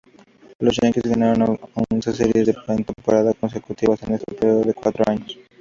[0.57, 5.37] Los Yankees ganaron once series de postemporada consecutivas en este período de cuatro años.